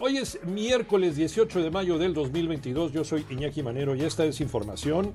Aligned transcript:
Hoy 0.00 0.18
es 0.18 0.38
miércoles 0.44 1.16
18 1.16 1.62
de 1.62 1.70
mayo 1.70 1.98
del 1.98 2.12
2022. 2.12 2.92
Yo 2.92 3.04
soy 3.04 3.24
Iñaki 3.30 3.62
Manero 3.62 3.94
y 3.94 4.02
esta 4.02 4.24
es 4.24 4.40
información 4.40 5.12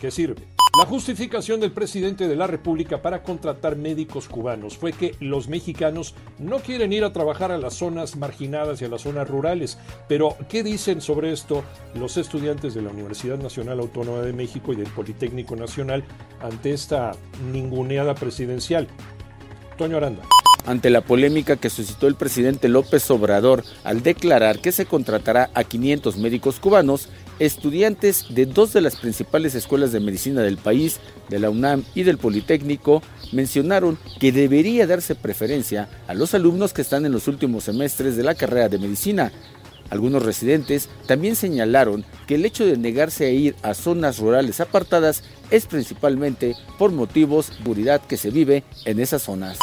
que 0.00 0.10
sirve. 0.10 0.42
La 0.76 0.86
justificación 0.86 1.60
del 1.60 1.70
presidente 1.70 2.26
de 2.26 2.34
la 2.34 2.48
República 2.48 3.00
para 3.00 3.22
contratar 3.22 3.76
médicos 3.76 4.28
cubanos 4.28 4.76
fue 4.76 4.92
que 4.92 5.14
los 5.20 5.48
mexicanos 5.48 6.16
no 6.38 6.58
quieren 6.58 6.92
ir 6.92 7.04
a 7.04 7.12
trabajar 7.12 7.52
a 7.52 7.58
las 7.58 7.74
zonas 7.74 8.16
marginadas 8.16 8.82
y 8.82 8.86
a 8.86 8.88
las 8.88 9.02
zonas 9.02 9.28
rurales. 9.28 9.78
Pero, 10.08 10.36
¿qué 10.48 10.64
dicen 10.64 11.00
sobre 11.00 11.32
esto 11.32 11.62
los 11.94 12.16
estudiantes 12.16 12.74
de 12.74 12.82
la 12.82 12.90
Universidad 12.90 13.38
Nacional 13.38 13.78
Autónoma 13.78 14.22
de 14.22 14.32
México 14.32 14.72
y 14.72 14.76
del 14.76 14.88
Politécnico 14.88 15.54
Nacional 15.54 16.02
ante 16.40 16.72
esta 16.72 17.12
ninguneada 17.52 18.16
presidencial? 18.16 18.88
Toño 19.78 19.96
Aranda 19.96 20.24
ante 20.66 20.90
la 20.90 21.02
polémica 21.02 21.56
que 21.56 21.70
suscitó 21.70 22.06
el 22.06 22.14
presidente 22.14 22.68
López 22.68 23.10
Obrador 23.10 23.64
al 23.84 24.02
declarar 24.02 24.60
que 24.60 24.72
se 24.72 24.86
contratará 24.86 25.50
a 25.54 25.64
500 25.64 26.16
médicos 26.16 26.60
cubanos, 26.60 27.08
estudiantes 27.38 28.26
de 28.30 28.46
dos 28.46 28.72
de 28.72 28.80
las 28.80 28.96
principales 28.96 29.54
escuelas 29.54 29.92
de 29.92 30.00
medicina 30.00 30.42
del 30.42 30.56
país, 30.56 31.00
de 31.28 31.38
la 31.38 31.50
UNAM 31.50 31.84
y 31.94 32.04
del 32.04 32.18
Politécnico, 32.18 33.02
mencionaron 33.32 33.98
que 34.20 34.32
debería 34.32 34.86
darse 34.86 35.14
preferencia 35.14 35.88
a 36.06 36.14
los 36.14 36.34
alumnos 36.34 36.72
que 36.72 36.82
están 36.82 37.04
en 37.06 37.12
los 37.12 37.28
últimos 37.28 37.64
semestres 37.64 38.16
de 38.16 38.22
la 38.22 38.34
carrera 38.34 38.68
de 38.68 38.78
medicina. 38.78 39.32
Algunos 39.90 40.22
residentes 40.22 40.88
también 41.06 41.36
señalaron 41.36 42.04
que 42.26 42.36
el 42.36 42.44
hecho 42.44 42.64
de 42.64 42.76
negarse 42.76 43.26
a 43.26 43.30
ir 43.30 43.54
a 43.62 43.74
zonas 43.74 44.18
rurales 44.18 44.60
apartadas 44.60 45.22
es 45.50 45.66
principalmente 45.66 46.54
por 46.78 46.90
motivos 46.90 47.52
de 47.62 48.00
que 48.08 48.16
se 48.16 48.30
vive 48.30 48.64
en 48.86 48.98
esas 48.98 49.22
zonas. 49.22 49.58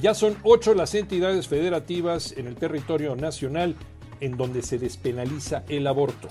Ya 0.00 0.14
son 0.14 0.36
ocho 0.42 0.74
las 0.74 0.94
entidades 0.94 1.48
federativas 1.48 2.32
en 2.36 2.46
el 2.46 2.56
territorio 2.56 3.16
nacional 3.16 3.76
en 4.20 4.36
donde 4.36 4.62
se 4.62 4.78
despenaliza 4.78 5.64
el 5.68 5.86
aborto. 5.86 6.28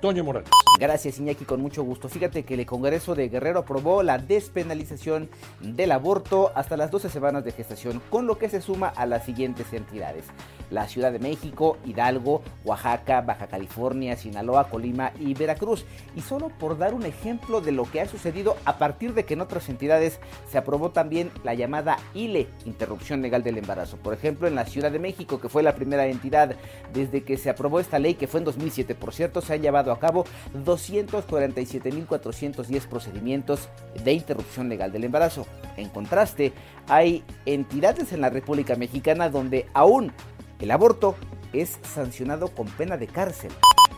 Toño 0.00 0.24
Morales. 0.24 0.50
Gracias, 0.78 1.18
Iñaki, 1.18 1.44
con 1.44 1.60
mucho 1.60 1.82
gusto. 1.82 2.08
Fíjate 2.08 2.44
que 2.44 2.54
el 2.54 2.64
Congreso 2.64 3.16
de 3.16 3.28
Guerrero 3.28 3.60
aprobó 3.60 4.04
la 4.04 4.18
despenalización 4.18 5.28
del 5.60 5.90
aborto 5.90 6.52
hasta 6.54 6.76
las 6.76 6.92
12 6.92 7.10
semanas 7.10 7.44
de 7.44 7.50
gestación, 7.50 8.00
con 8.10 8.28
lo 8.28 8.38
que 8.38 8.48
se 8.48 8.60
suma 8.60 8.88
a 8.88 9.06
las 9.06 9.24
siguientes 9.24 9.72
entidades. 9.72 10.26
La 10.70 10.86
Ciudad 10.86 11.10
de 11.10 11.18
México, 11.18 11.78
Hidalgo, 11.84 12.42
Oaxaca, 12.64 13.22
Baja 13.22 13.48
California, 13.48 14.16
Sinaloa, 14.16 14.68
Colima 14.68 15.12
y 15.18 15.34
Veracruz. 15.34 15.84
Y 16.14 16.20
solo 16.20 16.50
por 16.50 16.78
dar 16.78 16.94
un 16.94 17.04
ejemplo 17.04 17.60
de 17.60 17.72
lo 17.72 17.90
que 17.90 18.00
ha 18.00 18.06
sucedido 18.06 18.56
a 18.66 18.78
partir 18.78 19.14
de 19.14 19.24
que 19.24 19.34
en 19.34 19.40
otras 19.40 19.68
entidades 19.68 20.20
se 20.48 20.58
aprobó 20.58 20.90
también 20.90 21.32
la 21.42 21.54
llamada 21.54 21.96
ILE, 22.14 22.46
interrupción 22.66 23.20
legal 23.20 23.42
del 23.42 23.58
embarazo. 23.58 23.96
Por 23.96 24.14
ejemplo, 24.14 24.46
en 24.46 24.54
la 24.54 24.66
Ciudad 24.66 24.92
de 24.92 25.00
México, 25.00 25.40
que 25.40 25.48
fue 25.48 25.64
la 25.64 25.74
primera 25.74 26.06
entidad 26.06 26.54
desde 26.92 27.24
que 27.24 27.36
se 27.36 27.50
aprobó 27.50 27.80
esta 27.80 27.98
ley, 27.98 28.14
que 28.14 28.28
fue 28.28 28.38
en 28.38 28.44
2007, 28.44 28.94
por 28.94 29.12
cierto, 29.12 29.40
se 29.40 29.54
han 29.54 29.62
llevado 29.62 29.87
a 29.92 29.98
cabo 29.98 30.24
247.410 30.64 32.86
procedimientos 32.86 33.68
de 34.04 34.12
interrupción 34.12 34.68
legal 34.68 34.92
del 34.92 35.04
embarazo. 35.04 35.46
En 35.76 35.88
contraste, 35.88 36.52
hay 36.88 37.24
entidades 37.46 38.12
en 38.12 38.20
la 38.20 38.30
República 38.30 38.76
Mexicana 38.76 39.28
donde 39.28 39.66
aún 39.74 40.12
el 40.60 40.70
aborto 40.70 41.16
es 41.52 41.78
sancionado 41.82 42.48
con 42.48 42.66
pena 42.66 42.96
de 42.96 43.06
cárcel. 43.06 43.50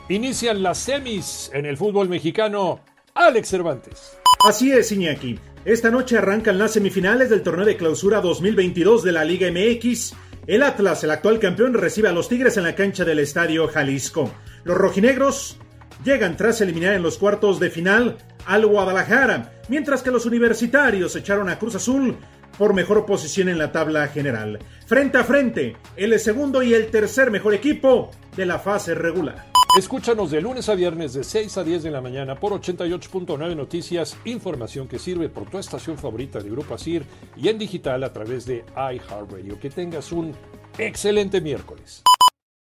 Inician 0.08 0.62
las 0.62 0.78
semis 0.78 1.50
en 1.54 1.66
el 1.66 1.76
fútbol 1.76 2.08
mexicano. 2.08 2.80
Alex 3.14 3.48
Cervantes. 3.48 4.18
Así 4.44 4.72
es, 4.72 4.90
Iñaki. 4.92 5.38
Esta 5.64 5.90
noche 5.90 6.16
arrancan 6.16 6.58
las 6.58 6.72
semifinales 6.72 7.28
del 7.28 7.42
torneo 7.42 7.66
de 7.66 7.76
clausura 7.76 8.20
2022 8.20 9.02
de 9.02 9.12
la 9.12 9.24
Liga 9.24 9.50
MX. 9.50 10.14
El 10.46 10.62
Atlas, 10.62 11.04
el 11.04 11.10
actual 11.10 11.38
campeón, 11.38 11.74
recibe 11.74 12.08
a 12.08 12.12
los 12.12 12.28
Tigres 12.28 12.56
en 12.56 12.64
la 12.64 12.74
cancha 12.74 13.04
del 13.04 13.18
Estadio 13.18 13.68
Jalisco. 13.68 14.30
Los 14.64 14.78
rojinegros 14.78 15.58
llegan 16.04 16.36
tras 16.36 16.60
eliminar 16.60 16.94
en 16.94 17.02
los 17.02 17.18
cuartos 17.18 17.60
de 17.60 17.70
final 17.70 18.16
al 18.46 18.66
Guadalajara, 18.66 19.52
mientras 19.68 20.02
que 20.02 20.10
los 20.10 20.26
universitarios 20.26 21.14
echaron 21.16 21.48
a 21.48 21.58
Cruz 21.58 21.74
Azul 21.74 22.16
por 22.58 22.74
mejor 22.74 23.06
posición 23.06 23.48
en 23.48 23.58
la 23.58 23.72
tabla 23.72 24.08
general. 24.08 24.58
Frente 24.86 25.18
a 25.18 25.24
frente, 25.24 25.76
el 25.96 26.18
segundo 26.18 26.62
y 26.62 26.74
el 26.74 26.90
tercer 26.90 27.30
mejor 27.30 27.54
equipo 27.54 28.10
de 28.36 28.46
la 28.46 28.58
fase 28.58 28.94
regular. 28.94 29.50
Escúchanos 29.78 30.32
de 30.32 30.40
lunes 30.40 30.68
a 30.68 30.74
viernes 30.74 31.12
de 31.12 31.22
6 31.22 31.56
a 31.58 31.64
10 31.64 31.84
de 31.84 31.90
la 31.92 32.00
mañana 32.00 32.34
por 32.34 32.52
88.9 32.52 33.54
Noticias, 33.54 34.16
información 34.24 34.88
que 34.88 34.98
sirve 34.98 35.28
por 35.28 35.48
tu 35.48 35.58
estación 35.58 35.96
favorita 35.96 36.40
de 36.40 36.50
Grupo 36.50 36.74
Asir 36.74 37.04
y 37.36 37.48
en 37.48 37.56
digital 37.56 38.02
a 38.02 38.12
través 38.12 38.46
de 38.46 38.64
iHeartRadio. 38.74 39.60
Que 39.60 39.70
tengas 39.70 40.10
un 40.10 40.34
excelente 40.76 41.40
miércoles. 41.40 42.02